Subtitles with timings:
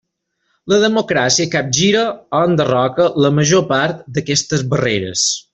[0.71, 2.01] La democràcia capgira
[2.39, 5.33] o enderroca la major part d'aquestes barreres.